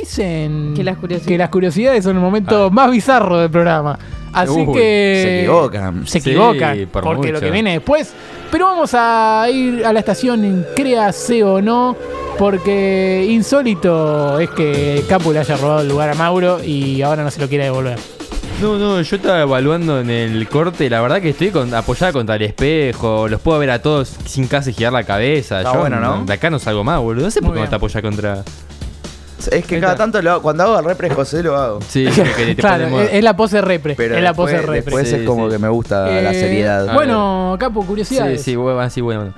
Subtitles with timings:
[0.00, 3.98] dicen Que las curiosidades- que las curiosidades son el momento más bizarro del programa.
[4.32, 5.20] Así Uy, que.
[5.22, 6.06] se equivocan.
[6.06, 6.86] Se Sí, equivocan.
[6.92, 8.12] por porque lo que viene después.
[8.50, 11.96] Pero vamos a ir a la estación en créase o no.
[12.38, 17.30] Porque insólito es que Capu le haya robado el lugar a Mauro y ahora no
[17.30, 17.98] se lo quiere devolver.
[18.60, 22.36] No, no, yo estaba evaluando en el corte, la verdad que estoy con- apoyada contra
[22.36, 25.58] el espejo, los puedo ver a todos sin casi girar la cabeza.
[25.58, 26.24] Está yo bueno, ¿no?
[26.24, 27.24] De acá no salgo más, boludo.
[27.24, 27.70] No sé por qué no bien.
[27.70, 28.42] te apoya contra.
[29.52, 31.80] Es que cada tanto lo hago- cuando hago el repre José lo hago.
[31.88, 32.06] Sí,
[32.36, 33.04] que te claro, pone moda.
[33.04, 33.94] es, es la pose repre.
[33.96, 34.74] Pero es la después, pose repre.
[34.82, 35.52] después Sí, es como sí.
[35.52, 36.94] que me gusta la Eh, seriedad.
[36.94, 38.42] Bueno, Capu, Sí, curiosidades.
[38.42, 39.32] sí, bueno, sí, bueno.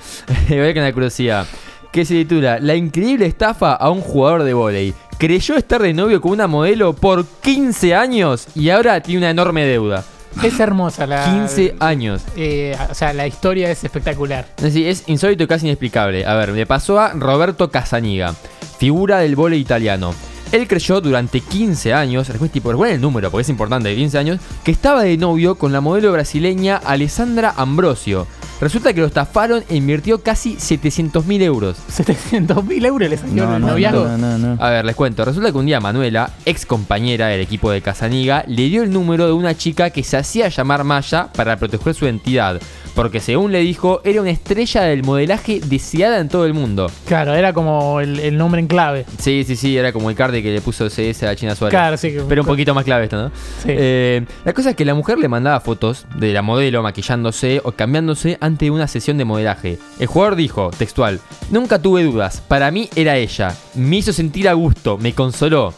[0.49, 1.47] Voy a con la curiosidad.
[1.91, 4.95] Que se titula La increíble estafa a un jugador de vóley.
[5.19, 9.65] Creyó estar de novio con una modelo por 15 años y ahora tiene una enorme
[9.65, 10.05] deuda.
[10.45, 11.25] Es hermosa la.
[11.25, 12.23] 15 años.
[12.37, 14.47] eh, o sea, la historia es espectacular.
[14.59, 16.25] Es decir, es insólito y casi inexplicable.
[16.27, 18.35] A ver, le pasó a Roberto Casaniga,
[18.79, 20.15] figura del vóley italiano.
[20.51, 24.41] Él creyó durante 15 años, después tipo, bueno el número porque es importante, 15 años,
[24.65, 28.27] que estaba de novio con la modelo brasileña Alessandra Ambrosio.
[28.59, 31.77] Resulta que lo estafaron e invirtió casi 700 mil euros.
[31.89, 34.05] 700 mil euros le salió No, el no, noviazgo.
[34.05, 34.63] no, no, no.
[34.65, 35.23] A ver, les cuento.
[35.25, 39.27] Resulta que un día Manuela, ex compañera del equipo de Casaniga, le dio el número
[39.27, 42.59] de una chica que se hacía llamar Maya para proteger su identidad.
[42.99, 46.91] Porque según le dijo, era una estrella del modelaje deseada en todo el mundo.
[47.07, 49.07] Claro, era como el, el nombre en clave.
[49.21, 51.79] Sí, sí, sí, era como el carde que le puso CS a China Suárez.
[51.79, 52.17] Claro, sí.
[52.29, 53.29] Pero un poquito más clave esto, ¿no?
[53.63, 53.69] Sí.
[53.69, 57.71] Eh, la cosa es que la mujer le mandaba fotos de la modelo maquillándose o
[57.71, 59.79] cambiándose ante una sesión de modelaje.
[60.01, 61.21] El jugador dijo, textual,
[61.53, 65.73] nunca tuve dudas, para mí era ella, me hizo sentir a gusto, me consoló.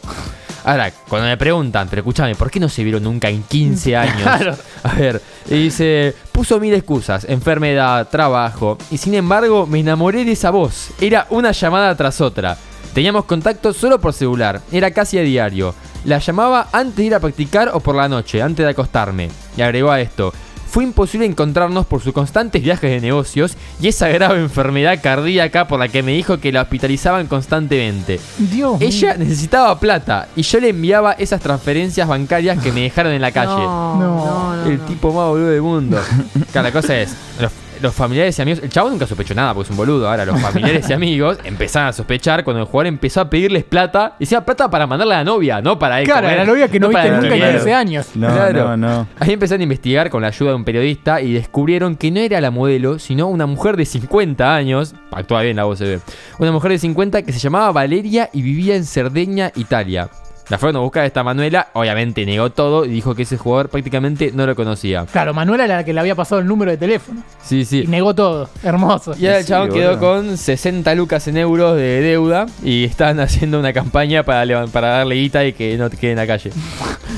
[0.63, 4.21] Ahora, cuando me preguntan, pero escúchame, ¿por qué no se vieron nunca en 15 años?
[4.21, 4.55] Claro.
[4.83, 10.31] A ver, y dice, puso mil excusas, enfermedad, trabajo, y sin embargo me enamoré de
[10.31, 10.89] esa voz.
[10.99, 12.57] Era una llamada tras otra.
[12.95, 15.75] Teníamos contacto solo por celular, era casi a diario.
[16.03, 19.29] La llamaba antes de ir a practicar o por la noche, antes de acostarme.
[19.55, 20.33] Y agregó a esto,
[20.71, 25.77] fue imposible encontrarnos por sus constantes viajes de negocios y esa grave enfermedad cardíaca por
[25.79, 28.21] la que me dijo que la hospitalizaban constantemente.
[28.37, 28.79] Dios.
[28.79, 33.33] Ella necesitaba plata y yo le enviaba esas transferencias bancarias que me dejaron en la
[33.33, 33.51] calle.
[33.51, 34.25] No, No.
[34.25, 34.65] no, no.
[34.65, 34.85] El no.
[34.85, 35.99] tipo más boludo del mundo.
[36.53, 37.51] Claro, la cosa es, los,
[37.81, 40.09] los familiares y amigos, el chavo nunca sospechó nada porque es un boludo.
[40.09, 44.15] Ahora, los familiares y amigos empezaron a sospechar cuando el jugador empezó a pedirles plata.
[44.19, 46.05] Y decía plata para mandarle a la novia, no para él.
[46.05, 47.57] Claro, comer, la novia que no, para viste nunca en dinero.
[47.59, 48.07] 15 años.
[48.15, 48.67] No, Claro.
[48.69, 49.07] no, no.
[49.19, 52.39] Ahí empezaron a investigar con la ayuda de un periodista y descubrieron que no era
[52.41, 54.93] la modelo, sino una mujer de 50 años.
[55.11, 55.99] Actúa bien la voz se ve.
[56.39, 60.09] Una mujer de 50 que se llamaba Valeria y vivía en Cerdeña, Italia.
[60.51, 63.69] La fueron a buscar a esta Manuela, obviamente negó todo y dijo que ese jugador
[63.69, 65.05] prácticamente no lo conocía.
[65.05, 67.23] Claro, Manuela era la que le había pasado el número de teléfono.
[67.41, 67.85] Sí, Y sí.
[67.87, 68.49] negó todo.
[68.61, 69.13] Hermoso.
[69.17, 73.19] Y ahora el Sí, chabón quedó con 60 lucas en euros de deuda y están
[73.21, 76.51] haciendo una campaña para, para darle guita y que no te quede en la calle.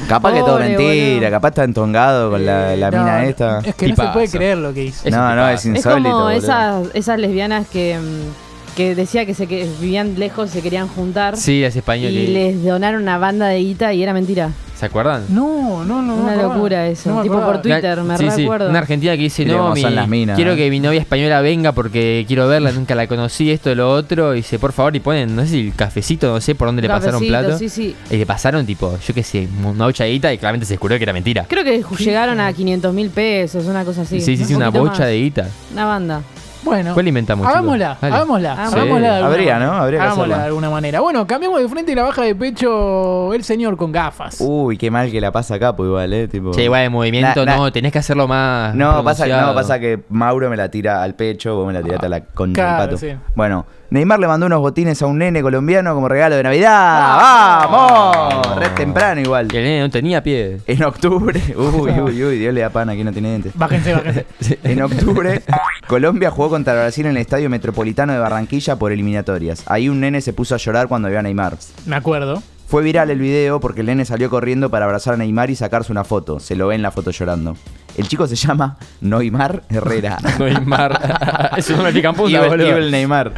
[0.08, 1.32] Capaz que todo mentira, boludo.
[1.32, 3.60] capaz está entongado con la, la No, mina esta.
[3.66, 4.14] Es que no se Tipazo.
[4.14, 5.08] puede creer lo que hizo.
[5.08, 5.70] Es no, un no, es tipazo.
[5.72, 6.10] Es insólito.
[6.12, 6.38] como boludo.
[6.38, 11.38] esas, esas lesbianas que, mm, que decía que se que vivían lejos, se querían juntar
[11.38, 12.12] Sí, es español.
[12.12, 14.50] y les donaron una banda de guita y era mentira.
[14.76, 15.24] ¿Se acuerdan?
[15.30, 16.16] No, no, no.
[16.16, 18.70] Una locura eso, No tipo por Twitter, me sí, sí, recuerdo.
[18.70, 20.58] Una argentina que dice, no, mi- las minas, quiero ¿eh?
[20.58, 24.34] que mi novia española venga porque quiero verla, nunca la conocí, esto y lo otro.
[24.34, 26.82] Y dice, por favor, y ponen, no sé si el cafecito, no sé por dónde
[26.82, 27.58] le pasaron plato.
[27.58, 27.96] Sí, sí.
[28.10, 31.14] Y le pasaron, tipo, yo qué sé, una bochadita y claramente se descubrió que era
[31.14, 31.46] mentira.
[31.48, 34.20] Creo que llegaron a 500 mil pesos, una cosa así.
[34.20, 35.08] Sí, sí, sí, un una bocha más.
[35.08, 35.48] de guita.
[35.72, 36.22] Una banda.
[36.64, 37.46] Bueno, ¿Cuál inventamos?
[37.48, 37.98] hagámosla?
[38.02, 38.16] Dale.
[38.16, 38.76] hagámosla, Sí.
[38.76, 39.60] hagámosla de Habría, manera.
[39.60, 39.74] ¿no?
[39.82, 41.00] Habría que Hagámosla de alguna manera.
[41.02, 44.38] Bueno, cambiamos de frente y la baja de pecho el señor con gafas.
[44.40, 46.28] Uy, qué mal que la pasa Capo igual, eh.
[46.28, 46.52] Tipo...
[46.52, 48.74] Che, igual de movimiento, no, tenés que hacerlo más.
[48.76, 52.06] No pasa, no, pasa que Mauro me la tira al pecho, vos me la tiraste
[52.06, 52.98] a la concha Claro, del pato.
[52.98, 53.16] sí.
[53.36, 57.16] Bueno, Neymar le mandó unos botines a un nene colombiano como regalo de Navidad.
[57.70, 58.58] ¡Vamos!
[58.58, 59.48] Re temprano igual.
[59.48, 60.58] Que el nene no tenía pie.
[60.66, 63.52] En octubre, uy, uy, uy, Dios le da pan a quien no tiene dientes.
[63.56, 64.26] Bájense, bájense.
[64.64, 65.44] En octubre,
[65.86, 69.62] Colombia jugó contra Brasil en el Estadio Metropolitano de Barranquilla por eliminatorias.
[69.68, 71.58] Ahí un nene se puso a llorar cuando vio a Neymar.
[71.86, 72.42] Me acuerdo.
[72.74, 75.92] Fue viral el video porque el nene salió corriendo para abrazar a Neymar y sacarse
[75.92, 76.40] una foto.
[76.40, 77.56] Se lo ve en la foto llorando.
[77.96, 80.18] El chico se llama Neymar Herrera.
[80.40, 81.52] Neymar.
[81.58, 82.68] Eso no me pica en punta, Evil- boludo.
[82.70, 83.34] Evil Neymar.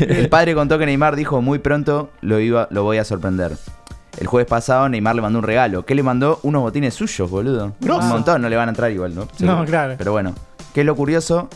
[0.00, 3.52] El padre contó que Neymar dijo muy pronto lo, iba, lo voy a sorprender.
[4.18, 5.86] El jueves pasado Neymar le mandó un regalo.
[5.86, 6.40] ¿Qué le mandó?
[6.42, 7.74] Unos botines suyos, boludo.
[7.78, 8.00] Grosso.
[8.02, 9.28] Un montón, no le van a entrar igual, ¿no?
[9.36, 9.58] Seguro.
[9.60, 9.94] No, claro.
[9.96, 10.34] Pero bueno,
[10.74, 11.48] ¿qué es lo curioso?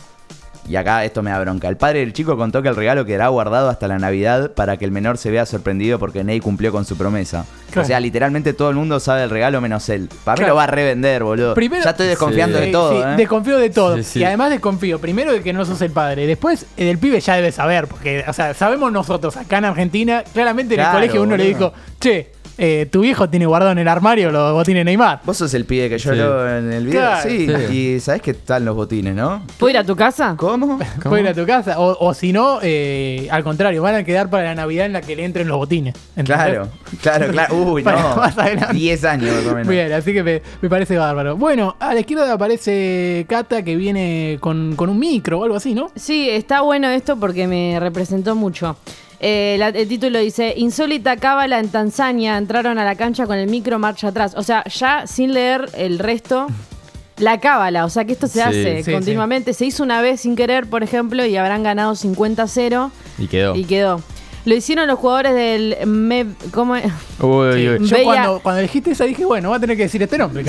[0.68, 1.68] Y acá esto me da bronca.
[1.68, 4.84] El padre del chico contó que el regalo quedará guardado hasta la Navidad para que
[4.84, 7.44] el menor se vea sorprendido porque Ney cumplió con su promesa.
[7.70, 7.82] Claro.
[7.82, 10.08] O sea, literalmente todo el mundo sabe el regalo menos él.
[10.24, 10.52] Para mí Claro.
[10.54, 11.54] lo va a revender, boludo.
[11.54, 12.64] Primero- ya estoy desconfiando Sí.
[12.66, 13.14] de todo, Sí, ¿eh?
[13.16, 13.96] Desconfío de todo.
[13.98, 14.18] Sí, sí.
[14.20, 16.26] Y además desconfío, primero de que no sos el padre.
[16.26, 17.86] Después, eh, el pibe ya debe saber.
[17.86, 21.44] Porque, o sea, sabemos nosotros acá en Argentina, claramente en Claro, el colegio uno le
[21.44, 25.20] dijo, che, eh, tu viejo tiene guardado en el armario los botines Neymar.
[25.24, 27.00] Vos sos el pibe que lloró en el video.
[27.02, 27.28] Claro.
[27.28, 27.46] sí.
[27.68, 27.76] Sí.
[27.96, 29.42] Y sabés que están los botines, ¿no?
[29.58, 30.32] ¿Puedo ir a tu casa?
[30.38, 30.56] ¿Cómo?
[31.03, 31.79] Puede ir a tu casa.
[31.81, 35.00] O, o si no, eh, al contrario, van a quedar para la Navidad en la
[35.03, 35.94] que le entren los botines.
[36.17, 36.37] ¿entendés?
[36.37, 36.69] Claro,
[37.03, 37.55] claro, claro.
[37.56, 38.17] Uy, Para no.
[38.17, 38.75] más adelante.
[38.75, 39.69] 10 años más o menos.
[39.69, 41.37] Bien, así que me, me parece bárbaro.
[41.37, 45.75] Bueno, a la izquierda aparece Cata que viene con, con un micro o algo así,
[45.75, 45.91] ¿no?
[45.97, 48.76] Sí, está bueno esto porque me representó mucho.
[49.19, 53.49] Eh, la- el título dice, insólita cábala en Tanzania, entraron a la cancha con el
[53.49, 54.35] micro marcha atrás.
[54.37, 56.47] O sea, ya sin leer el resto,
[57.18, 59.52] la cábala, o sea que esto se Sí, hace sí, continuamente.
[59.54, 63.54] Se hizo una vez sin querer, por ejemplo, y habrán ganado 50-0 Y quedó.
[63.56, 64.02] y quedó.
[64.44, 66.84] Lo hicieron los jugadores del MEV, ¿cómo es?
[67.20, 67.88] Uy, uy, uy.
[67.88, 70.44] Yo cuando, cuando dijiste esa dije, bueno, va a tener que decir este nombre,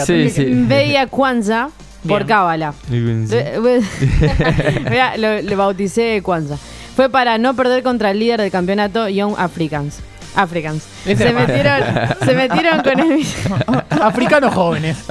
[0.67, 1.69] Beia Kwanzaa
[2.07, 2.73] por cábala.
[4.89, 6.57] Mirá, lo, lo bauticé Kwanzaa.
[6.95, 9.99] Fue para no perder contra el líder del campeonato, Young Africans.
[10.35, 10.83] Africans.
[11.05, 11.81] Ese Se metieron,
[12.23, 13.25] se metieron con el.
[14.01, 14.97] Africanos jóvenes.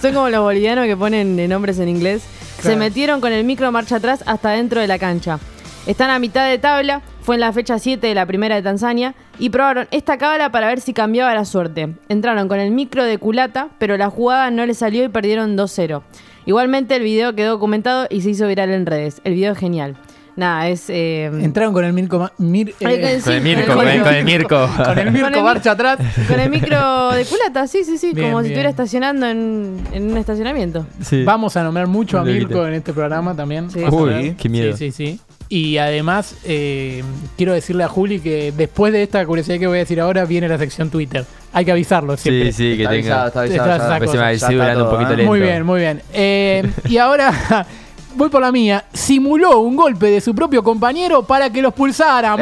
[0.00, 2.22] Son como los bolivianos que ponen nombres en inglés.
[2.62, 5.38] Se metieron con el micro marcha atrás hasta dentro de la cancha.
[5.86, 9.14] Están a mitad de tabla, fue en la fecha 7 de la primera de Tanzania,
[9.38, 11.94] y probaron esta cábala para ver si cambiaba la suerte.
[12.08, 16.02] Entraron con el micro de culata, pero la jugada no les salió y perdieron 2-0.
[16.46, 19.20] Igualmente el video quedó documentado y se hizo viral en redes.
[19.24, 19.96] El video es genial.
[20.36, 20.84] Nada, es...
[20.88, 22.30] eh, Entraron con el Mirko.
[22.38, 24.68] Mir- eh, Con el Mirko, con con el- con el Mirko.
[24.84, 25.98] con el Mirko Con el marcha atrás.
[26.28, 30.10] Con el micro de culata, sí, sí, sí, Bien, como si estuviera estacionando en, en
[30.12, 30.86] un estacionamiento.
[31.02, 31.24] Sí.
[31.24, 32.24] Vamos a nombrar mucho a.
[32.24, 33.70] Mirko en este programa también.
[33.70, 33.80] Sí.
[33.90, 34.76] Uy, qué miedo.
[34.76, 35.20] Sí, sí, sí.
[35.52, 37.02] Y además, eh,
[37.36, 40.46] quiero decirle a Juli que después de esta curiosidad que voy a decir ahora, viene
[40.48, 41.24] la sección Twitter.
[41.52, 42.52] Hay que avisarlo siempre.
[42.52, 43.36] Sí, sí, que Está avisado, tenga.
[43.36, 45.16] está avisado, Está Ya sigue está durando un poquito ¿eh?
[45.16, 45.30] lento.
[45.32, 46.02] Muy bien, muy bien.
[46.12, 47.66] Eh, y ahora
[48.14, 48.84] voy por la mía.
[48.92, 52.36] Simuló un golpe de su propio compañero para que los pulsara.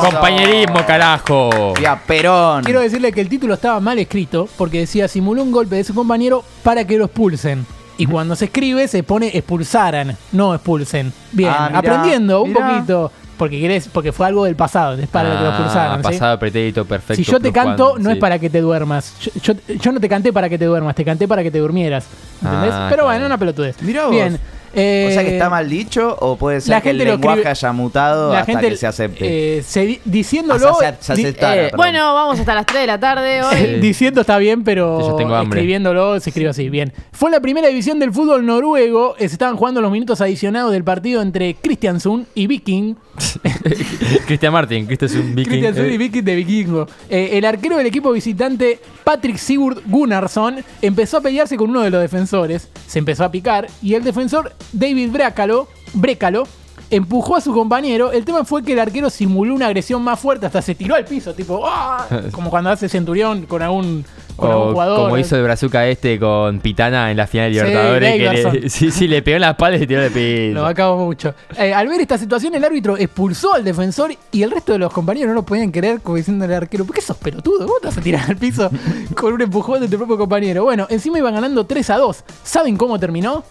[0.00, 1.50] Compañerismo, carajo.
[1.76, 2.64] Tía Perón.
[2.64, 5.94] Quiero decirle que el título estaba mal escrito porque decía simuló un golpe de su
[5.94, 7.66] compañero para que lo expulsen.
[7.96, 11.12] Y cuando se escribe se pone expulsaran, no expulsen.
[11.32, 12.68] Bien, Ah, mirá, aprendiendo un mirá.
[12.70, 13.12] poquito.
[13.36, 15.96] Porque querés, porque fue algo del pasado, es para que lo Ah, expulsaran.
[15.98, 16.02] ¿sí?
[16.04, 17.16] Pasado, pretérito, perfecto.
[17.16, 18.14] Si yo te canto, no sí.
[18.14, 19.12] es para que te duermas.
[19.20, 21.58] Yo, yo- yo no te canté para que te duermas, te canté para que te
[21.58, 22.06] durmieras.
[22.42, 22.70] ¿Entendés?
[22.72, 23.04] Ah, Pero claro.
[23.06, 23.80] bueno, una pelotudez.
[23.82, 24.12] Mirá vos.
[24.12, 24.38] Bien.
[24.74, 27.50] Eh, O sea que está mal dicho o puede ser la que el lenguaje escribe-
[27.50, 29.58] haya mutado La hasta gente que se acepte.
[29.58, 30.76] eh, se diciéndolo.
[30.80, 31.70] Ah, se se aceptara, eh.
[31.76, 33.56] Bueno, vamos hasta las 3 de la tarde hoy.
[33.56, 33.66] Sí.
[33.80, 36.68] Diciendo está bien, pero escribiéndolo se escribe así.
[36.68, 36.92] Bien.
[37.12, 39.14] Fue la primera división del fútbol noruego.
[39.18, 42.96] eh, Se estaban jugando los minutos adicionados del partido entre Kristiansund y Viking.
[44.26, 45.44] Cristian Martin, un viking.
[45.44, 46.86] Kristiansund y eh, Viking de Vikingo.
[47.08, 51.90] Eh, el arquero del equipo visitante, Patrick Sigurd Gunnarsson, empezó a pelearse con uno de
[51.90, 52.68] los defensores.
[52.86, 53.66] Se empezó a picar.
[53.82, 56.44] Y el defensor, David Brécalo, Brécalo,
[56.90, 58.12] empujó a su compañero.
[58.12, 61.04] El tema fue que el arquero simuló una agresión más fuerte, hasta se tiró al
[61.04, 62.06] piso, tipo, ¡ah!
[62.32, 64.04] como cuando hace centurión con algún,
[64.36, 64.98] con algún o jugador.
[65.04, 68.12] como hizo el Brazuca este con Pitana en la final de Sí, Libertadores.
[68.52, 70.14] que le- sí, sí, le pegó en la espalda y se tiró de Lo
[70.60, 70.66] piso.
[70.66, 71.34] acabo mucho.
[71.56, 74.92] Eh, al ver esta situación, el árbitro expulsó al defensor y el resto de los
[74.92, 77.66] compañeros no lo podían creer, como diciéndole al arquero: ¿Por qué sos pelotudo?
[77.66, 78.68] ¿Cómo te vas a tirar al piso
[79.16, 80.64] con un empujón de tu propio compañero?
[80.64, 82.24] Bueno, encima iban ganando 3 a 2.
[82.42, 83.42] ¿Saben cómo terminó?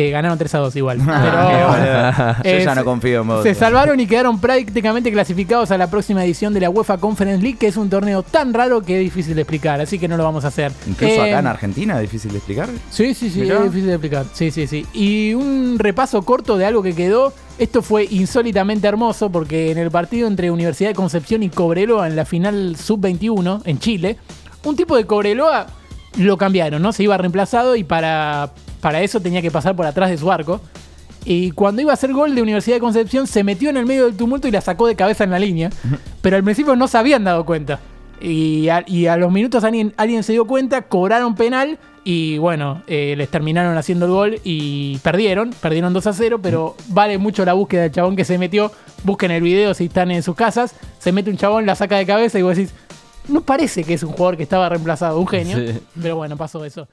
[0.00, 0.98] Eh, ganaron 3 a 2 igual.
[1.08, 2.52] Ah, Pero.
[2.52, 3.42] Yo eh, ya no confío en vos.
[3.42, 7.58] Se salvaron y quedaron prácticamente clasificados a la próxima edición de la UEFA Conference League,
[7.58, 10.22] que es un torneo tan raro que es difícil de explicar, así que no lo
[10.22, 10.70] vamos a hacer.
[10.86, 12.68] Incluso Eh, acá en Argentina es difícil de explicar.
[12.90, 13.56] Sí, sí, sí, Mirá.
[13.56, 14.26] es difícil de explicar.
[14.32, 14.86] Sí, sí, sí.
[14.94, 17.32] Y un repaso corto de algo que quedó.
[17.58, 22.14] Esto fue insólitamente hermoso porque en el partido entre Universidad de Concepción y Cobreloa en
[22.14, 24.16] la final sub-21 en Chile,
[24.62, 25.66] un tipo de Cobreloa
[26.18, 26.92] lo cambiaron, ¿no?
[26.92, 30.60] Se iba reemplazado y para, para eso tenía que pasar por atrás de su arco.
[31.24, 34.06] Y cuando iba a hacer gol de Universidad de Concepción, se metió en el medio
[34.06, 35.70] del tumulto y la sacó de cabeza en la línea.
[36.22, 37.80] Pero al principio no se habían dado cuenta.
[38.20, 41.78] Y a, y a los minutos alguien, alguien se dio cuenta, cobraron penal
[42.10, 45.50] y bueno, eh, les terminaron haciendo el gol y perdieron.
[45.60, 48.72] Perdieron 2 a 0, pero vale mucho la búsqueda del chabón que se metió.
[49.04, 50.74] Busquen el video si están en sus casas.
[50.98, 52.72] Se mete un chabón, la saca de cabeza y vos decís,
[53.28, 55.58] no parece que es un jugador que estaba reemplazado, un genio.
[55.58, 55.78] Sí.
[56.00, 56.88] Pero bueno, pasó eso.